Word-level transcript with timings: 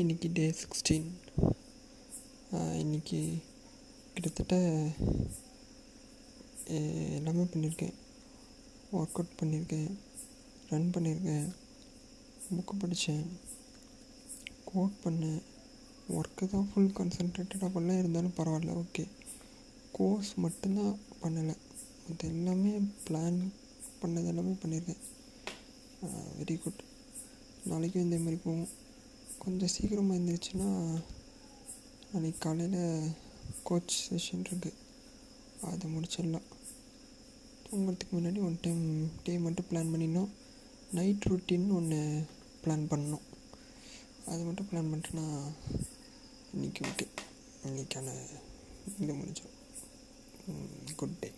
இன்றைக்கி 0.00 0.28
டே 0.36 0.44
சிக்ஸ்டீன் 0.58 1.08
இன்றைக்கி 2.82 3.18
கிட்டத்தட்ட 4.12 4.54
எல்லாமே 7.16 7.42
பண்ணியிருக்கேன் 7.52 7.96
ஒர்க் 8.98 9.18
அவுட் 9.18 9.34
பண்ணியிருக்கேன் 9.40 9.90
ரன் 10.70 10.88
பண்ணியிருக்கேன் 10.94 11.48
புக்கு 12.44 12.76
படித்தேன் 12.82 13.26
கோட் 14.70 14.94
பண்ணேன். 15.04 15.42
ஒர்க்கு 16.18 16.48
தான் 16.54 16.68
ஃபுல் 16.70 16.94
கான்சன்ட்ரேட்டடாக 16.98 17.70
பண்ணல 17.74 17.98
இருந்தாலும் 18.02 18.36
பரவாயில்ல 18.38 18.78
ஓகே 18.82 19.04
கோர்ஸ் 19.98 20.32
மட்டும்தான் 20.44 20.94
பண்ணலை. 21.24 21.56
மற்ற 22.06 22.22
எல்லாமே 22.36 22.72
பிளான் 23.08 23.40
பண்ணது 24.04 24.32
எல்லாமே 24.34 24.54
பண்ணியிருக்கேன் 24.62 25.02
வெரி 26.38 26.56
குட் 26.62 26.82
நாளைக்கும் 27.72 28.06
இதே 28.06 28.20
மாதிரி 28.24 28.40
போகும். 28.46 28.72
கொஞ்சம் 29.42 29.70
சீக்கிரமாக 29.74 30.18
இருந்துச்சுன்னா 30.18 30.68
நாளைக்கு 32.10 32.40
காலையில் 32.44 32.82
கோச் 33.68 33.94
செஷன் 34.08 34.44
இருக்குது 34.46 34.70
அதை 35.70 35.86
முடிச்சிடலாம். 35.94 36.48
தூங்குறதுக்கு 37.64 38.14
முன்னாடி 38.16 38.40
ஒன் 38.46 38.58
டைம் 38.64 38.84
டே 39.24 39.34
மட்டும் 39.46 39.68
பிளான் 39.70 39.90
பண்ணிடணும். 39.92 40.30
நைட் 40.98 41.28
ரொட்டீன் 41.32 41.66
ஒன்று 41.78 42.00
பிளான் 42.64 42.88
பண்ணணும். 42.92 43.26
அது 44.32 44.42
மட்டும் 44.48 44.68
பிளான் 44.70 44.90
பண்ணிட்டேன்னா 44.92 45.26
இன்றைக்கி 46.54 46.82
ஓகே 46.90 47.06
இன்றைக்கான 47.68 48.16
இது 49.00 49.12
முடிஞ்சிடும். 49.20 49.58
Good 51.00 51.18
day 51.22 51.30